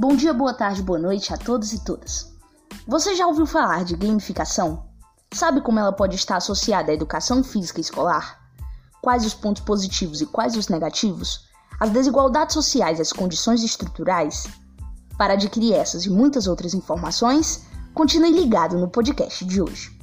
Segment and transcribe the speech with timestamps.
[0.00, 2.32] Bom dia, boa tarde, boa noite a todos e todas.
[2.86, 4.86] Você já ouviu falar de gamificação?
[5.34, 8.38] Sabe como ela pode estar associada à educação física escolar?
[9.02, 11.48] Quais os pontos positivos e quais os negativos?
[11.80, 14.46] As desigualdades sociais e as condições estruturais?
[15.16, 19.98] Para adquirir essas e muitas outras informações, continue ligado no podcast de hoje.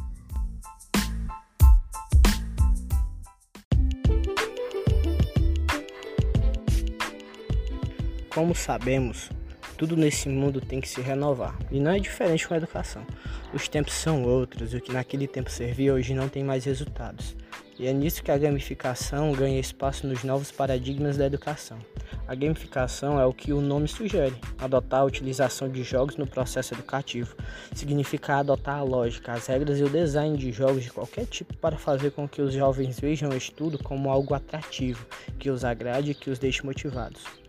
[8.30, 9.30] Como sabemos,
[9.78, 11.58] tudo nesse mundo tem que se renovar.
[11.72, 13.06] E não é diferente com a educação.
[13.54, 17.36] Os tempos são outros, e o que naquele tempo servia hoje não tem mais resultados.
[17.78, 21.78] E é nisso que a gamificação ganha espaço nos novos paradigmas da educação.
[22.26, 26.74] A gamificação é o que o nome sugere: adotar a utilização de jogos no processo
[26.74, 27.36] educativo.
[27.74, 31.78] Significa adotar a lógica, as regras e o design de jogos de qualquer tipo para
[31.78, 35.06] fazer com que os jovens vejam o estudo como algo atrativo,
[35.38, 37.45] que os agrade e que os deixe motivados.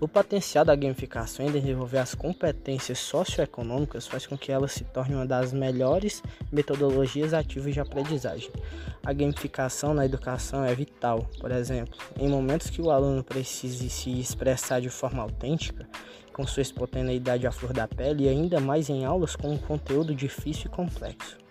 [0.00, 5.14] O potencial da gamificação em desenvolver as competências socioeconômicas faz com que ela se torne
[5.14, 8.50] uma das melhores metodologias ativas de aprendizagem.
[9.04, 14.18] A gamificação na educação é vital, por exemplo, em momentos que o aluno precise se
[14.18, 15.88] expressar de forma autêntica,
[16.32, 20.14] com sua espontaneidade à flor da pele e ainda mais em aulas com um conteúdo
[20.14, 21.43] difícil e complexo.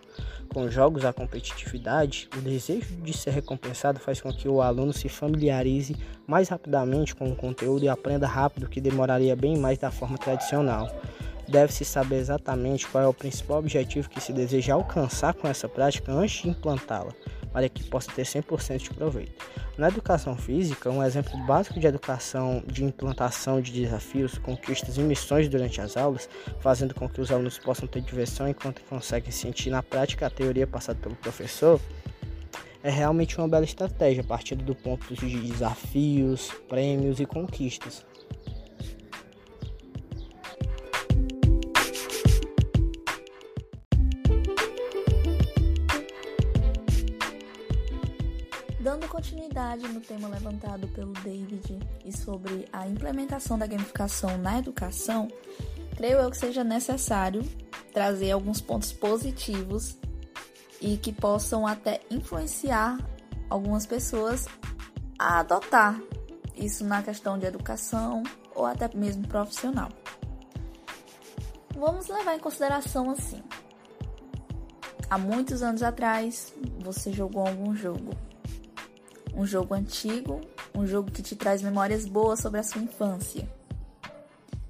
[0.54, 5.10] Com jogos à competitividade, o desejo de ser recompensado faz com que o aluno se
[5.10, 5.96] familiarize
[6.28, 10.88] mais rapidamente com o conteúdo e aprenda rápido, que demoraria bem mais da forma tradicional.
[11.48, 16.12] Deve-se saber exatamente qual é o principal objetivo que se deseja alcançar com essa prática
[16.12, 17.14] antes de implantá-la
[17.54, 19.46] para que possa ter 100% de proveito.
[19.78, 25.48] Na educação física, um exemplo básico de educação de implantação de desafios, conquistas e missões
[25.48, 26.28] durante as aulas,
[26.60, 30.68] fazendo com que os alunos possam ter diversão enquanto conseguem sentir na prática a teoria
[30.68, 31.80] passada pelo professor,
[32.84, 38.06] é realmente uma bela estratégia, partindo do ponto de desafios, prêmios e conquistas.
[49.54, 55.28] No tema levantado pelo David e sobre a implementação da gamificação na educação,
[55.96, 57.44] creio eu que seja necessário
[57.94, 59.96] trazer alguns pontos positivos
[60.82, 62.98] e que possam até influenciar
[63.48, 64.48] algumas pessoas
[65.20, 66.02] a adotar
[66.56, 68.24] isso na questão de educação
[68.56, 69.90] ou até mesmo profissional.
[71.76, 73.44] Vamos levar em consideração assim.
[75.08, 78.18] Há muitos anos atrás, você jogou algum jogo
[79.36, 80.42] um jogo antigo,
[80.76, 83.48] um jogo que te traz memórias boas sobre a sua infância.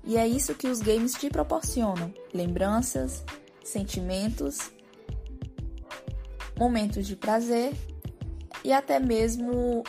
[0.04, 3.24] E é isso que os games te proporcionam: lembranças,
[3.64, 4.72] sentimentos,
[6.58, 7.74] momentos de prazer
[8.64, 9.84] e até mesmo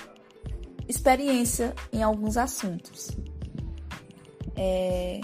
[0.88, 3.10] experiência em alguns assuntos.
[4.56, 5.20] É...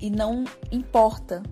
[0.00, 1.42] E não importa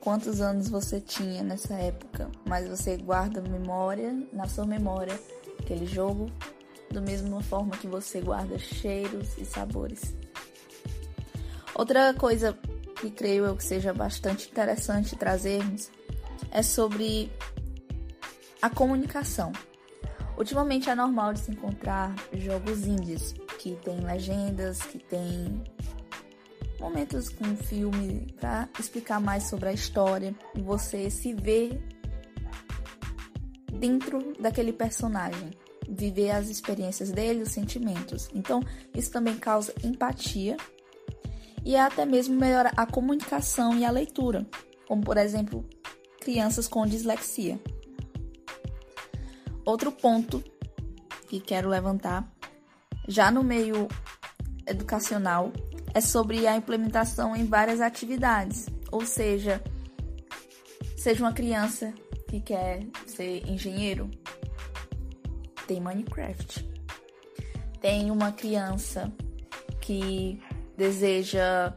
[0.00, 5.18] quantos anos você tinha nessa época, mas você guarda memória, na sua memória,
[5.60, 6.26] aquele jogo
[6.92, 10.14] da mesma forma que você guarda cheiros e sabores.
[11.74, 12.56] Outra coisa
[13.00, 15.90] que creio eu que seja bastante interessante trazermos
[16.50, 17.32] é sobre
[18.60, 19.52] a comunicação.
[20.36, 25.62] Ultimamente é normal de se encontrar jogos indies que tem legendas, que tem
[26.78, 31.80] momentos com filme para explicar mais sobre a história e você se vê
[33.72, 35.50] dentro daquele personagem
[35.88, 38.28] viver as experiências dele, os sentimentos.
[38.34, 38.60] Então,
[38.94, 40.56] isso também causa empatia
[41.64, 44.46] e até mesmo melhora a comunicação e a leitura,
[44.86, 45.64] como por exemplo,
[46.20, 47.60] crianças com dislexia.
[49.64, 50.42] Outro ponto
[51.28, 52.30] que quero levantar,
[53.06, 53.88] já no meio
[54.66, 55.52] educacional,
[55.94, 59.62] é sobre a implementação em várias atividades, ou seja,
[60.96, 61.92] seja uma criança
[62.28, 64.10] que quer ser engenheiro,
[65.72, 66.70] tem Minecraft.
[67.80, 69.10] Tem uma criança
[69.80, 70.40] que
[70.76, 71.74] deseja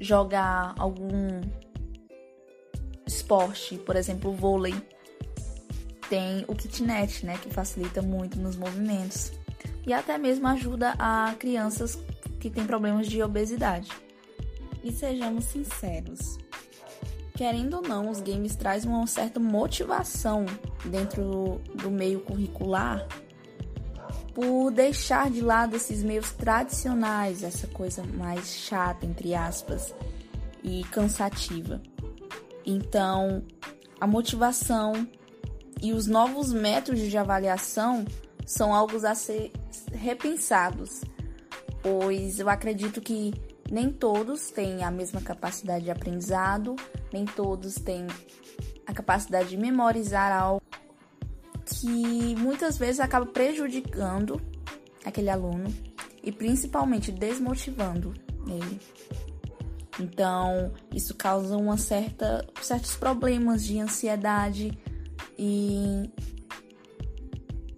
[0.00, 1.40] jogar algum
[3.04, 4.74] esporte, por exemplo, vôlei.
[6.08, 9.32] Tem o kitnet, né, que facilita muito nos movimentos
[9.86, 11.98] e até mesmo ajuda a crianças
[12.38, 13.90] que têm problemas de obesidade.
[14.84, 16.38] E sejamos sinceros,
[17.34, 20.46] querendo ou não, os games trazem uma certa motivação
[20.84, 23.06] dentro do meio curricular
[24.34, 29.94] por deixar de lado esses meios tradicionais, essa coisa mais chata, entre aspas,
[30.62, 31.82] e cansativa.
[32.64, 33.42] Então,
[34.00, 35.06] a motivação
[35.82, 38.04] e os novos métodos de avaliação
[38.46, 39.52] são algo a ser
[39.92, 41.02] repensados,
[41.82, 43.34] pois eu acredito que
[43.72, 46.76] nem todos têm a mesma capacidade de aprendizado,
[47.10, 48.06] nem todos têm
[48.86, 50.60] a capacidade de memorizar algo
[51.64, 54.38] que muitas vezes acaba prejudicando
[55.02, 55.72] aquele aluno
[56.22, 58.12] e principalmente desmotivando
[58.46, 58.78] ele.
[59.98, 64.78] Então, isso causa uma certa, certos problemas de ansiedade
[65.38, 66.10] e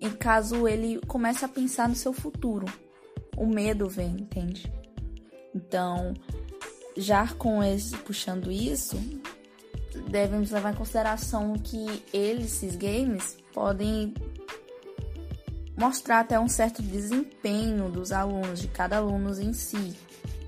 [0.00, 2.67] em caso ele comece a pensar no seu futuro.
[3.37, 4.73] O medo vem, entende?
[5.54, 6.14] Então,
[6.96, 8.96] já com esse puxando isso,
[10.08, 14.12] devemos levar em consideração que eles, esses games, podem
[15.76, 19.96] mostrar até um certo desempenho dos alunos, de cada aluno em si.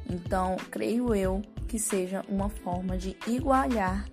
[0.09, 4.09] Então, creio eu que seja uma forma de igualar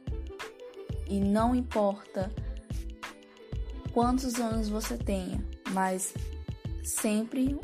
[1.07, 2.31] e não importa
[3.92, 6.13] quantos anos você tenha, mas
[6.84, 7.60] sempre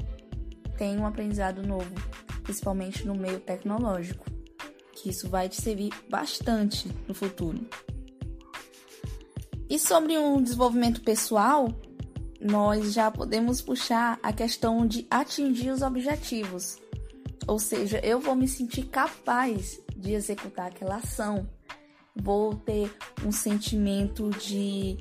[0.77, 1.93] tem um aprendizado novo,
[2.49, 4.25] principalmente no meio tecnológico,
[4.91, 7.63] que isso vai te servir bastante no futuro.
[9.69, 11.71] E sobre um desenvolvimento pessoal,
[12.41, 16.79] nós já podemos puxar a questão de atingir os objetivos.
[17.47, 21.47] Ou seja, eu vou me sentir capaz de executar aquela ação.
[22.15, 22.91] Vou ter
[23.23, 24.97] um sentimento de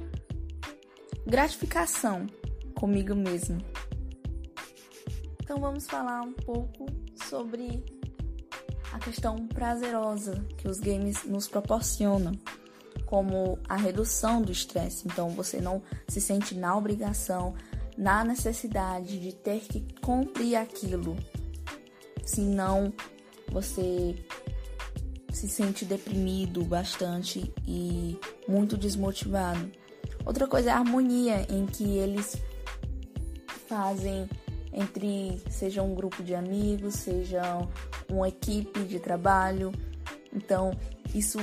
[1.27, 2.27] gratificação
[2.75, 3.59] comigo mesmo.
[5.49, 6.85] Então vamos falar um pouco
[7.27, 7.83] sobre
[8.93, 12.33] a questão prazerosa que os games nos proporcionam,
[13.07, 15.09] como a redução do estresse.
[15.09, 17.55] Então você não se sente na obrigação,
[17.97, 21.17] na necessidade de ter que cumprir aquilo,
[22.27, 22.93] senão
[23.51, 24.23] você
[25.33, 29.73] se sente deprimido bastante e muito desmotivado.
[30.27, 32.37] Outra coisa é a harmonia em que eles
[33.67, 34.29] fazem
[34.73, 37.43] entre seja um grupo de amigos, seja
[38.11, 39.73] uma equipe de trabalho.
[40.33, 40.73] Então,
[41.15, 41.39] isso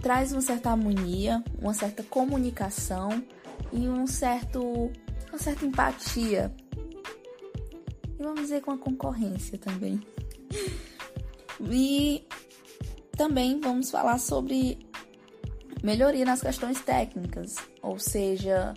[0.00, 3.22] traz uma certa harmonia, uma certa comunicação
[3.72, 4.90] e um certo
[5.30, 6.54] uma certa empatia
[8.18, 10.00] e vamos dizer com a concorrência também.
[11.70, 12.26] E
[13.16, 14.78] também vamos falar sobre
[15.82, 18.74] melhoria nas questões técnicas, ou seja,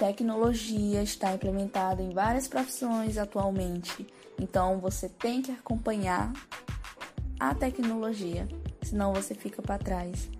[0.00, 4.06] tecnologia está implementada em várias profissões atualmente.
[4.40, 6.32] Então você tem que acompanhar
[7.38, 8.48] a tecnologia,
[8.82, 10.30] senão você fica para trás.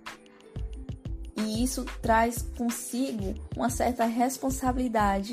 [1.37, 5.33] E isso traz consigo uma certa responsabilidade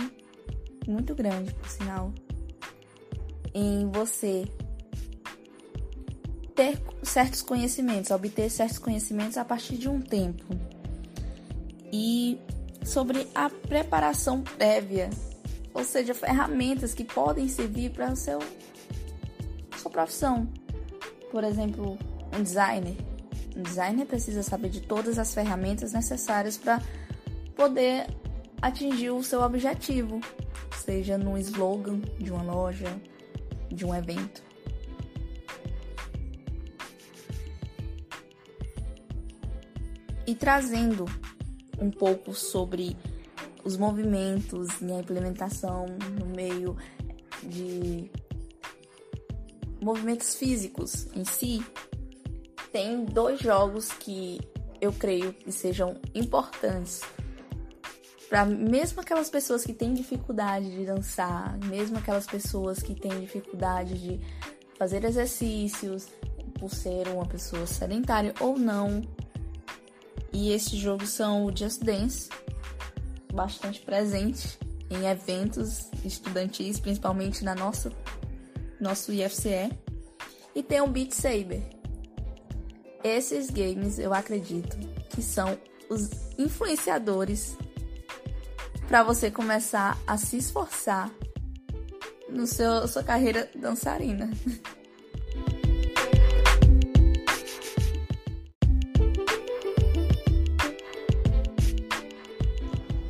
[0.86, 2.14] muito grande, por sinal,
[3.54, 4.46] em você
[6.54, 10.46] ter certos conhecimentos, obter certos conhecimentos a partir de um tempo.
[11.92, 12.40] E
[12.88, 15.10] sobre a preparação prévia,
[15.74, 18.40] ou seja, ferramentas que podem servir para seu
[19.78, 20.48] sua profissão.
[21.32, 21.98] Por exemplo,
[22.36, 22.96] um designer.
[23.56, 26.82] Um designer precisa saber de todas as ferramentas necessárias para
[27.56, 28.08] poder
[28.62, 30.20] atingir o seu objetivo
[30.88, 32.88] seja no slogan de uma loja,
[33.70, 34.42] de um evento.
[40.26, 41.06] E trazendo
[41.80, 42.96] um pouco sobre
[43.64, 45.86] os movimentos e a implementação
[46.20, 46.78] no meio
[47.44, 48.10] de
[49.82, 51.64] movimentos físicos em si,
[52.72, 54.40] tem dois jogos que
[54.80, 57.02] eu creio que sejam importantes
[58.30, 63.98] para mesmo aquelas pessoas que têm dificuldade de dançar, mesmo aquelas pessoas que têm dificuldade
[63.98, 64.20] de
[64.78, 66.08] fazer exercícios
[66.60, 69.02] por ser uma pessoa sedentária ou não.
[70.34, 72.30] E esses jogos são o Just Dance,
[73.34, 74.58] bastante presente
[74.90, 77.92] em eventos estudantis, principalmente na nossa
[78.80, 79.72] nosso IFCE,
[80.54, 81.64] e tem o Beat Saber.
[83.04, 84.78] Esses games eu acredito
[85.10, 85.58] que são
[85.90, 87.58] os influenciadores
[88.88, 91.12] para você começar a se esforçar
[92.30, 94.30] no seu sua carreira dançarina.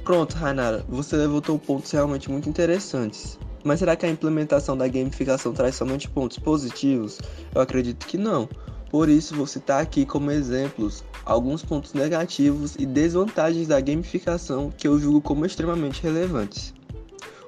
[0.08, 3.38] Pronto, Rainara, você levantou pontos realmente muito interessantes.
[3.62, 7.20] Mas será que a implementação da gamificação traz somente pontos positivos?
[7.54, 8.48] Eu acredito que não.
[8.90, 14.88] Por isso, vou citar aqui como exemplos alguns pontos negativos e desvantagens da gamificação que
[14.88, 16.74] eu julgo como extremamente relevantes.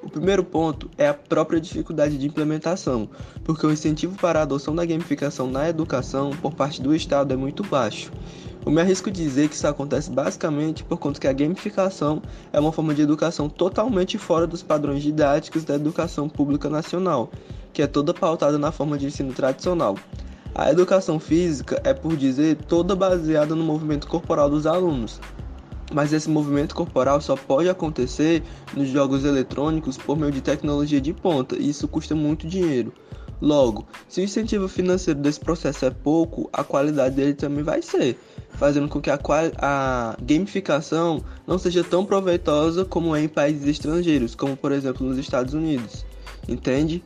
[0.04, 3.10] O primeiro ponto é a própria dificuldade de implementação,
[3.46, 7.38] porque o incentivo para a adoção da gamificação na educação por parte do Estado é
[7.38, 8.12] muito baixo.
[8.70, 12.22] Eu me arrisco a dizer que isso acontece basicamente por conta que a gamificação
[12.54, 17.32] é uma forma de educação totalmente fora dos padrões didáticos da educação pública nacional,
[17.74, 19.98] que é toda pautada na forma de ensino tradicional.
[20.54, 25.20] A educação física é, por dizer, toda baseada no movimento corporal dos alunos.
[25.92, 28.44] Mas esse movimento corporal só pode acontecer
[28.78, 32.94] nos jogos eletrônicos por meio de tecnologia de ponta, e isso custa muito dinheiro.
[33.42, 38.20] Logo, se o incentivo financeiro desse processo é pouco, a qualidade dele também vai ser,
[38.52, 39.20] fazendo com que a,
[39.58, 45.18] a gamificação não seja tão proveitosa como é em países estrangeiros, como por exemplo nos
[45.18, 46.06] Estados Unidos.
[46.48, 47.02] Entende?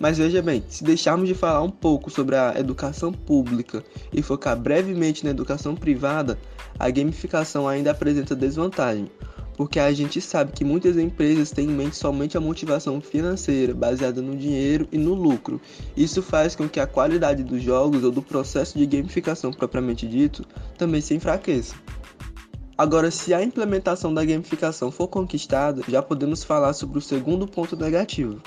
[0.00, 4.56] Mas veja bem, se deixarmos de falar um pouco sobre a educação pública e focar
[4.56, 6.38] brevemente na educação privada,
[6.78, 9.10] a gamificação ainda apresenta desvantagem,
[9.56, 14.20] porque a gente sabe que muitas empresas têm em mente somente a motivação financeira, baseada
[14.20, 15.60] no dinheiro e no lucro.
[15.96, 20.44] Isso faz com que a qualidade dos jogos ou do processo de gamificação propriamente dito
[20.76, 21.74] também se enfraqueça.
[22.76, 27.76] Agora, se a implementação da gamificação for conquistada, já podemos falar sobre o segundo ponto
[27.76, 28.42] negativo,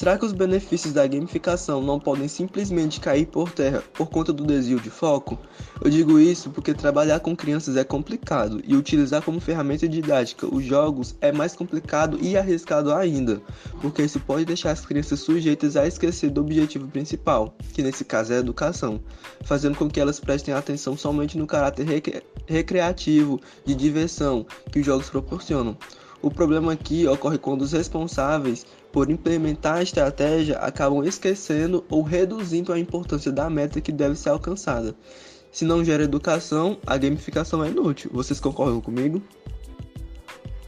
[0.00, 4.46] Será que os benefícios da gamificação não podem simplesmente cair por terra por conta do
[4.46, 5.38] desvio de foco?
[5.78, 10.64] Eu digo isso porque trabalhar com crianças é complicado e utilizar como ferramenta didática os
[10.64, 13.42] jogos é mais complicado e arriscado ainda,
[13.82, 18.32] porque isso pode deixar as crianças sujeitas a esquecer do objetivo principal, que nesse caso
[18.32, 19.02] é a educação,
[19.44, 24.86] fazendo com que elas prestem atenção somente no caráter recre recreativo, de diversão que os
[24.86, 25.76] jogos proporcionam.
[26.22, 32.72] O problema aqui ocorre quando os responsáveis por implementar a estratégia, acabam esquecendo ou reduzindo
[32.72, 34.94] a importância da meta que deve ser alcançada.
[35.52, 38.10] Se não gera educação, a gamificação é inútil.
[38.12, 39.22] Vocês concordam comigo?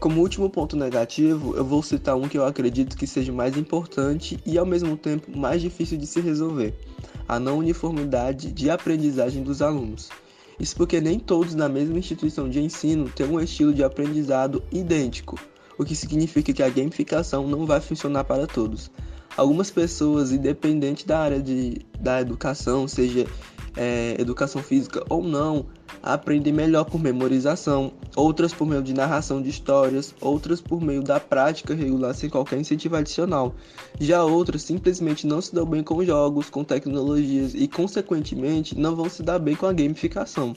[0.01, 4.39] Como último ponto negativo, eu vou citar um que eu acredito que seja mais importante
[4.45, 6.75] e ao mesmo tempo mais difícil de se resolver:
[7.29, 10.09] a não uniformidade de aprendizagem dos alunos.
[10.59, 15.39] Isso porque nem todos na mesma instituição de ensino têm um estilo de aprendizado idêntico
[15.79, 18.91] o que significa que a gamificação não vai funcionar para todos.
[19.37, 23.27] Algumas pessoas, independente da área de, da educação, seja
[23.77, 25.67] é, educação física ou não,
[26.03, 31.19] aprendem melhor por memorização, outras por meio de narração de histórias, outras por meio da
[31.19, 33.55] prática regular sem qualquer incentivo adicional.
[33.99, 39.09] Já outras simplesmente não se dão bem com jogos, com tecnologias e, consequentemente, não vão
[39.09, 40.55] se dar bem com a gamificação.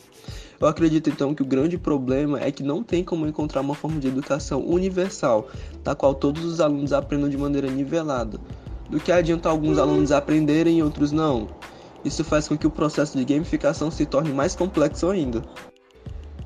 [0.59, 3.99] Eu acredito então que o grande problema é que não tem como encontrar uma forma
[3.99, 5.47] de educação universal,
[5.83, 8.39] da qual todos os alunos aprendam de maneira nivelada.
[8.89, 11.47] Do que adianta alguns alunos aprenderem e outros não?
[12.05, 15.41] Isso faz com que o processo de gamificação se torne mais complexo ainda.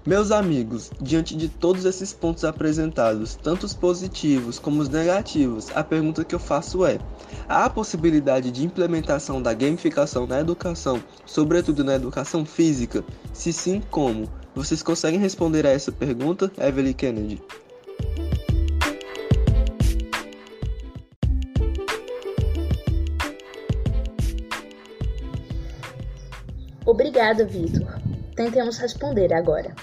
[0.07, 5.83] Meus amigos, diante de todos esses pontos apresentados, tanto os positivos como os negativos, a
[5.83, 6.97] pergunta que eu faço é:
[7.47, 13.03] há a possibilidade de implementação da gamificação na educação, sobretudo na educação física?
[13.33, 14.27] Se sim, como?
[14.55, 17.41] Vocês conseguem responder a essa pergunta, Evelyn Kennedy?
[26.89, 27.87] Obrigada, Vitor.
[28.35, 29.75] Tentemos responder agora.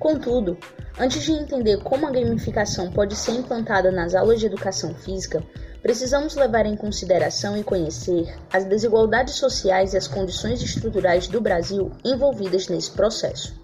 [0.00, 0.58] Contudo,
[0.98, 5.40] antes de entender como a gamificação pode ser implantada nas aulas de educação física,
[5.80, 11.92] precisamos levar em consideração e conhecer as desigualdades sociais e as condições estruturais do Brasil
[12.04, 13.54] envolvidas nesse processo.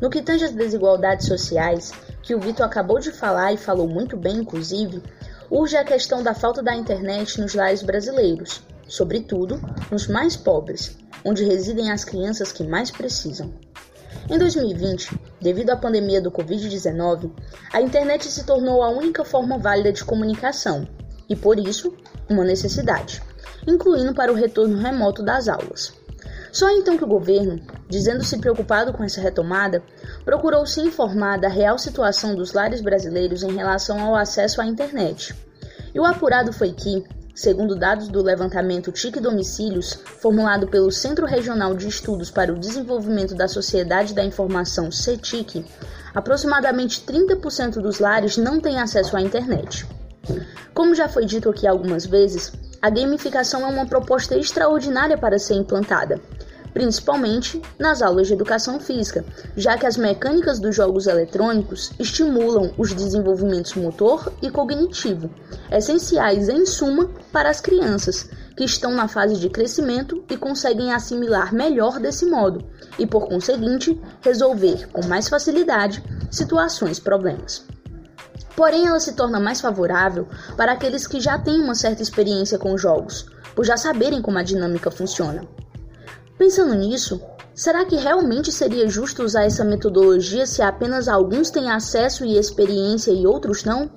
[0.00, 1.92] No que tange às desigualdades sociais,
[2.24, 5.00] que o Vitor acabou de falar e falou muito bem, inclusive,
[5.48, 9.60] urge a questão da falta da internet nos lares brasileiros, sobretudo
[9.92, 13.52] nos mais pobres, onde residem as crianças que mais precisam.
[14.28, 17.30] Em 2020, devido à pandemia do Covid-19,
[17.72, 20.88] a internet se tornou a única forma válida de comunicação
[21.28, 21.94] e, por isso,
[22.28, 23.22] uma necessidade,
[23.66, 25.92] incluindo para o retorno remoto das aulas.
[26.54, 29.82] Só então que o governo, dizendo-se preocupado com essa retomada,
[30.24, 35.34] procurou se informar da real situação dos lares brasileiros em relação ao acesso à internet.
[35.92, 37.04] E o apurado foi que,
[37.34, 43.34] Segundo dados do levantamento TIC Domicílios, formulado pelo Centro Regional de Estudos para o Desenvolvimento
[43.34, 45.66] da Sociedade da Informação, CETIC,
[46.14, 49.84] aproximadamente 30% dos lares não têm acesso à internet.
[50.72, 55.54] Como já foi dito aqui algumas vezes, a gamificação é uma proposta extraordinária para ser
[55.54, 56.20] implantada,
[56.74, 59.24] principalmente nas aulas de educação física,
[59.56, 65.30] já que as mecânicas dos jogos eletrônicos estimulam os desenvolvimentos motor e cognitivo,
[65.70, 71.54] essenciais em suma para as crianças, que estão na fase de crescimento e conseguem assimilar
[71.54, 72.64] melhor desse modo
[72.98, 77.64] e, por conseguinte, resolver com mais facilidade situações problemas.
[78.56, 82.78] Porém, ela se torna mais favorável para aqueles que já têm uma certa experiência com
[82.78, 85.44] jogos, por já saberem como a dinâmica funciona.
[86.36, 87.20] Pensando nisso,
[87.54, 93.12] será que realmente seria justo usar essa metodologia se apenas alguns têm acesso e experiência
[93.12, 93.90] e outros não?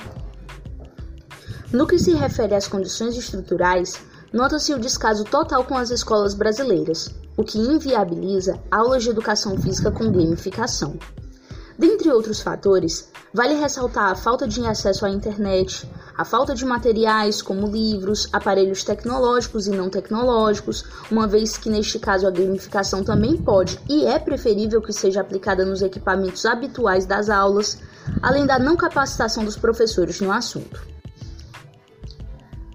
[1.72, 3.94] No que se refere às condições estruturais,
[4.32, 9.92] nota-se o descaso total com as escolas brasileiras, o que inviabiliza aulas de educação física
[9.92, 10.98] com gamificação.
[11.78, 17.40] Dentre outros fatores, vale ressaltar a falta de acesso à internet, a falta de materiais
[17.40, 23.38] como livros, aparelhos tecnológicos e não tecnológicos, uma vez que neste caso a gamificação também
[23.38, 27.78] pode e é preferível que seja aplicada nos equipamentos habituais das aulas,
[28.24, 30.82] além da não capacitação dos professores no assunto.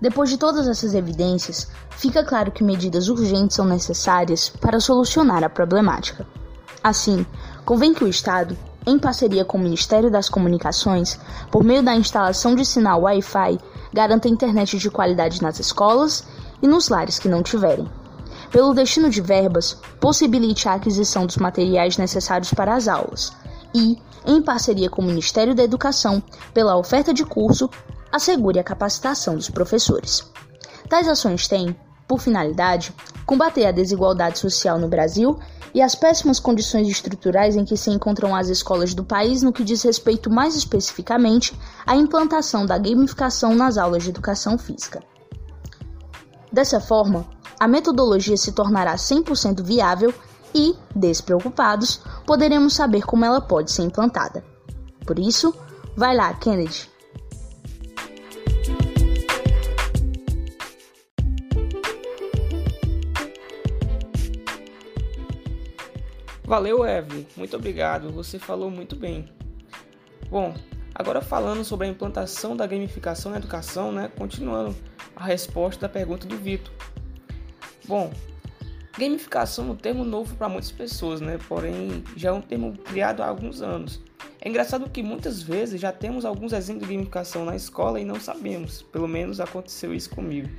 [0.00, 5.48] Depois de todas essas evidências, fica claro que medidas urgentes são necessárias para solucionar a
[5.48, 6.24] problemática.
[6.84, 7.26] Assim,
[7.64, 11.18] convém que o Estado em parceria com o Ministério das Comunicações,
[11.50, 13.58] por meio da instalação de sinal Wi-Fi,
[13.92, 16.24] garanta internet de qualidade nas escolas
[16.60, 17.88] e nos lares que não tiverem.
[18.50, 23.32] Pelo destino de verbas, possibilite a aquisição dos materiais necessários para as aulas
[23.74, 26.22] e, em parceria com o Ministério da Educação,
[26.52, 27.70] pela oferta de curso,
[28.12, 30.30] assegure a capacitação dos professores.
[30.88, 31.74] Tais ações têm,
[32.12, 35.38] por finalidade, combater a desigualdade social no Brasil
[35.72, 39.64] e as péssimas condições estruturais em que se encontram as escolas do país no que
[39.64, 45.02] diz respeito mais especificamente à implantação da gamificação nas aulas de educação física.
[46.52, 47.26] Dessa forma,
[47.58, 50.12] a metodologia se tornará 100% viável
[50.54, 54.44] e, despreocupados, poderemos saber como ela pode ser implantada.
[55.06, 55.54] Por isso,
[55.96, 56.91] vai lá, Kennedy!
[66.52, 67.26] Valeu, Eve.
[67.34, 68.12] Muito obrigado.
[68.12, 69.26] Você falou muito bem.
[70.28, 70.52] Bom,
[70.94, 74.10] agora falando sobre a implantação da gamificação na educação, né?
[74.18, 74.76] Continuando
[75.16, 76.70] a resposta da pergunta do Vitor.
[77.86, 78.12] Bom,
[78.98, 81.38] gamificação é um termo novo para muitas pessoas, né?
[81.48, 84.02] Porém, já é um termo criado há alguns anos.
[84.38, 88.20] É engraçado que muitas vezes já temos alguns exemplos de gamificação na escola e não
[88.20, 88.82] sabemos.
[88.82, 90.50] Pelo menos aconteceu isso comigo.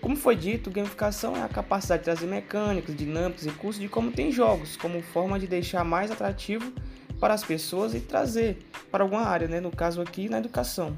[0.00, 4.12] Como foi dito, gamificação é a capacidade de trazer mecânicas, dinâmicas e recursos de como
[4.12, 6.72] tem jogos, como forma de deixar mais atrativo
[7.18, 8.58] para as pessoas e trazer
[8.92, 9.60] para alguma área, né?
[9.60, 10.96] no caso aqui na educação.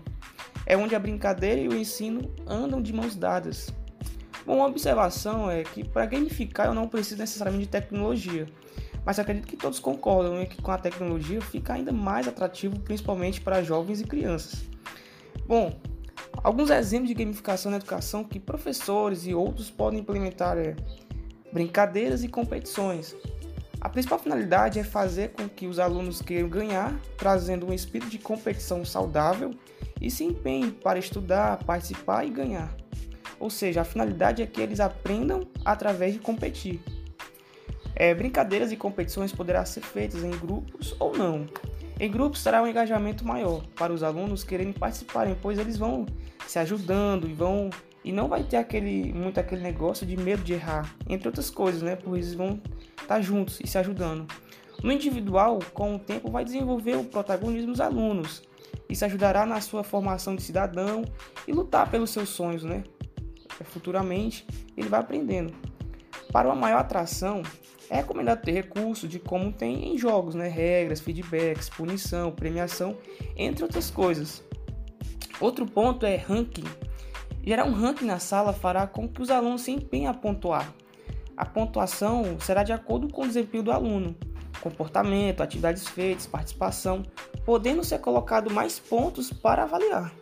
[0.66, 3.72] É onde a brincadeira e o ensino andam de mãos dadas.
[4.44, 8.46] Bom, uma observação é que para gamificar eu não preciso necessariamente de tecnologia,
[9.04, 13.40] mas acredito que todos concordam né, que com a tecnologia fica ainda mais atrativo, principalmente
[13.40, 14.64] para jovens e crianças.
[15.46, 15.80] Bom,
[16.42, 20.74] Alguns exemplos de gamificação na educação que professores e outros podem implementar é
[21.52, 23.14] brincadeiras e competições.
[23.80, 28.18] A principal finalidade é fazer com que os alunos queiram ganhar, trazendo um espírito de
[28.18, 29.52] competição saudável
[30.00, 32.74] e se empenhem para estudar, participar e ganhar.
[33.38, 36.80] Ou seja, a finalidade é que eles aprendam através de competir.
[37.94, 41.46] É, brincadeiras e competições poderão ser feitas em grupos ou não,
[42.00, 46.06] em grupos terá um engajamento maior para os alunos quererem participarem, pois eles vão
[46.46, 47.68] se ajudando e vão
[48.02, 51.82] e não vai ter aquele muito aquele negócio de medo de errar, entre outras coisas,
[51.82, 51.96] né?
[51.96, 52.58] Pois eles vão
[52.98, 54.26] estar juntos e se ajudando.
[54.82, 58.42] No individual, com o tempo, vai desenvolver o protagonismo dos alunos.
[58.88, 61.04] Isso ajudará na sua formação de cidadão
[61.46, 62.82] e lutar pelos seus sonhos, né?
[63.64, 65.52] Futuramente, ele vai aprendendo.
[66.32, 67.42] Para uma maior atração,
[67.90, 70.46] é recomendado ter recurso de como tem em jogos, né?
[70.46, 72.96] regras, feedbacks, punição, premiação,
[73.36, 74.44] entre outras coisas.
[75.40, 76.64] Outro ponto é ranking.
[77.42, 80.72] Gerar um ranking na sala fará com que os alunos se empenhem a pontuar.
[81.36, 84.14] A pontuação será de acordo com o desempenho do aluno,
[84.60, 87.02] comportamento, atividades feitas, participação,
[87.44, 90.12] podendo ser colocado mais pontos para avaliar.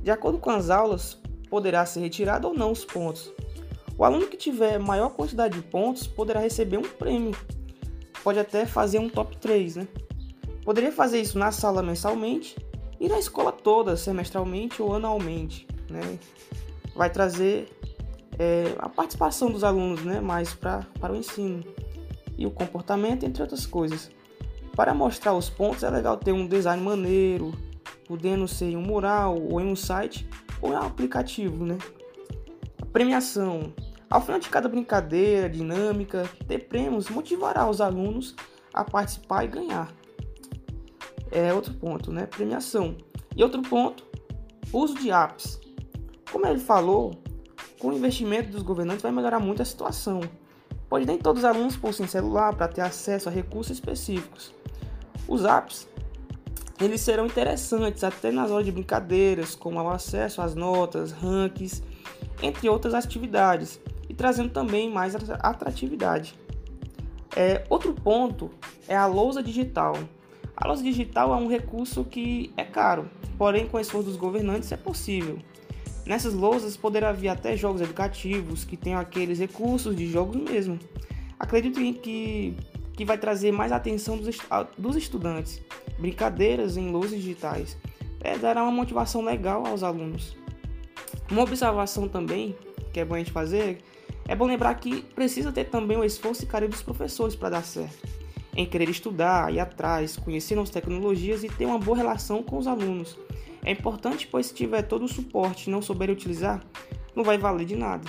[0.00, 3.33] De acordo com as aulas, poderá ser retirado ou não os pontos.
[3.96, 7.36] O aluno que tiver maior quantidade de pontos poderá receber um prêmio.
[8.22, 9.88] Pode até fazer um top 3, né?
[10.64, 12.56] Poderia fazer isso na sala mensalmente
[12.98, 16.18] e na escola toda, semestralmente ou anualmente, né?
[16.94, 17.68] Vai trazer
[18.38, 20.20] é, a participação dos alunos, né?
[20.20, 21.62] Mais pra, para o ensino
[22.36, 24.10] e o comportamento, entre outras coisas.
[24.74, 27.52] Para mostrar os pontos é legal ter um design maneiro,
[28.08, 30.26] podendo ser em um mural ou em um site
[30.60, 31.78] ou em um aplicativo, né?
[32.80, 33.72] A premiação
[34.14, 38.36] ao final de cada brincadeira, dinâmica, ter prêmios motivará os alunos
[38.72, 39.92] a participar e ganhar.
[41.32, 42.24] É outro ponto, né?
[42.24, 42.96] Premiação.
[43.34, 44.06] E outro ponto,
[44.72, 45.58] uso de apps.
[46.30, 47.20] Como ele falou,
[47.80, 50.20] com o investimento dos governantes vai melhorar muito a situação.
[50.88, 54.54] Pois nem todos os alunos possuem celular para ter acesso a recursos específicos.
[55.26, 55.88] Os apps
[56.80, 61.82] eles serão interessantes até nas horas de brincadeiras, como o acesso às notas, rankings,
[62.40, 63.80] entre outras atividades
[64.14, 66.34] e trazendo também mais atratividade.
[67.36, 68.48] É, outro ponto
[68.86, 69.98] é a lousa digital.
[70.56, 74.76] A lousa digital é um recurso que é caro, porém com esforço dos governantes é
[74.76, 75.38] possível.
[76.06, 80.78] Nessas lousas poderá haver até jogos educativos que tenham aqueles recursos de jogos mesmo.
[81.36, 82.54] Acredito que,
[82.92, 84.38] que vai trazer mais atenção dos,
[84.78, 85.60] dos estudantes.
[85.98, 87.76] Brincadeiras em lousas digitais
[88.20, 90.36] é, dará uma motivação legal aos alunos.
[91.28, 92.54] Uma observação também
[92.92, 93.78] que é bom a gente fazer
[94.26, 97.64] é bom lembrar que precisa ter também o esforço e carinho dos professores para dar
[97.64, 98.08] certo.
[98.56, 102.66] Em querer estudar, ir atrás, conhecer novas tecnologias e ter uma boa relação com os
[102.66, 103.18] alunos.
[103.64, 106.64] É importante, pois se tiver todo o suporte e não souber utilizar,
[107.14, 108.08] não vai valer de nada.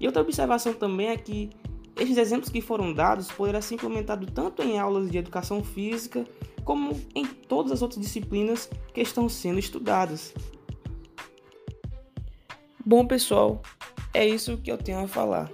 [0.00, 1.50] E outra observação também é que
[1.96, 6.24] estes exemplos que foram dados poderão ser implementados tanto em aulas de educação física
[6.64, 10.32] como em todas as outras disciplinas que estão sendo estudadas.
[12.84, 13.62] Bom, pessoal,
[14.14, 15.50] é isso que eu tenho a falar.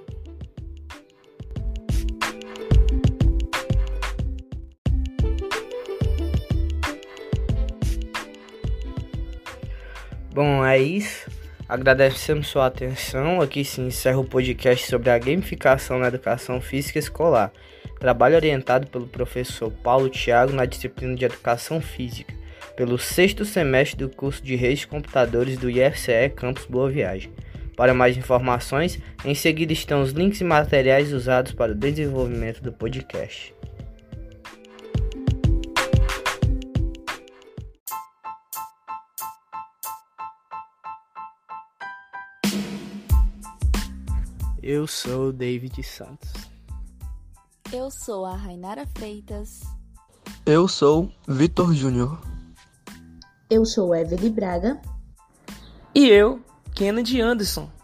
[10.33, 11.29] Bom, é isso.
[11.69, 13.41] Agradecemos sua atenção.
[13.41, 17.53] Aqui se encerra o podcast sobre a gamificação na educação física escolar.
[17.99, 22.33] Trabalho orientado pelo professor Paulo Thiago na disciplina de Educação Física,
[22.77, 27.33] pelo sexto semestre do curso de Redes de Computadores do IFCE Campus Boa Viagem.
[27.79, 32.73] Para mais informações, em seguida estão os links e materiais usados para o desenvolvimento do
[32.73, 33.55] podcast.
[44.61, 46.33] Eu sou David Santos.
[47.73, 49.61] Eu sou a Rainara Freitas.
[50.45, 52.21] Eu sou Vitor Júnior.
[53.49, 54.83] Eu sou Evelyn Braga.
[55.95, 56.43] E eu,
[56.79, 57.78] Kennedy Anderson.